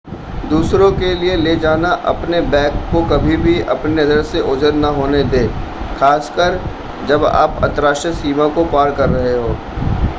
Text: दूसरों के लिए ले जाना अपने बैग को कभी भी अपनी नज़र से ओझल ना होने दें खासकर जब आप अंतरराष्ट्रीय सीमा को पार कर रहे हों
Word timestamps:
दूसरों 0.49 0.91
के 0.91 1.13
लिए 1.15 1.35
ले 1.37 1.55
जाना 1.55 1.89
अपने 2.11 2.39
बैग 2.47 2.77
को 2.91 3.01
कभी 3.09 3.35
भी 3.39 3.53
अपनी 3.73 3.93
नज़र 3.95 4.21
से 4.31 4.41
ओझल 4.51 4.75
ना 4.77 4.87
होने 4.95 5.23
दें 5.25 5.47
खासकर 5.97 6.59
जब 7.07 7.25
आप 7.25 7.63
अंतरराष्ट्रीय 7.63 8.13
सीमा 8.15 8.47
को 8.55 8.65
पार 8.71 8.95
कर 8.95 9.09
रहे 9.11 9.35
हों 9.35 9.55